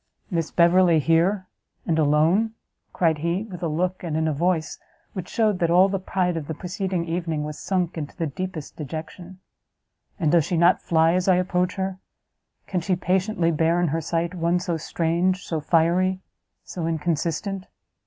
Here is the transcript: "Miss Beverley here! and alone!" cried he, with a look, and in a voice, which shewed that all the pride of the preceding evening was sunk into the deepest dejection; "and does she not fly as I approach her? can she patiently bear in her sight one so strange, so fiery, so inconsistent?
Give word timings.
"Miss 0.31 0.49
Beverley 0.49 0.97
here! 0.97 1.45
and 1.85 1.99
alone!" 1.99 2.55
cried 2.91 3.19
he, 3.19 3.43
with 3.43 3.61
a 3.61 3.67
look, 3.67 4.03
and 4.03 4.17
in 4.17 4.27
a 4.27 4.33
voice, 4.33 4.79
which 5.13 5.29
shewed 5.29 5.59
that 5.59 5.69
all 5.69 5.89
the 5.89 5.99
pride 5.99 6.35
of 6.35 6.47
the 6.47 6.55
preceding 6.55 7.05
evening 7.05 7.43
was 7.43 7.59
sunk 7.59 7.99
into 7.99 8.15
the 8.17 8.25
deepest 8.25 8.75
dejection; 8.75 9.37
"and 10.19 10.31
does 10.31 10.43
she 10.45 10.57
not 10.57 10.81
fly 10.81 11.13
as 11.13 11.27
I 11.27 11.35
approach 11.35 11.75
her? 11.75 11.99
can 12.65 12.81
she 12.81 12.95
patiently 12.95 13.51
bear 13.51 13.79
in 13.79 13.89
her 13.89 14.01
sight 14.01 14.33
one 14.33 14.57
so 14.57 14.75
strange, 14.75 15.43
so 15.45 15.59
fiery, 15.61 16.21
so 16.63 16.87
inconsistent? 16.87 17.67